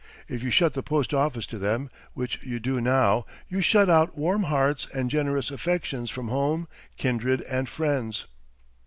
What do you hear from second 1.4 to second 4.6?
to them, which you do now, you shut out warm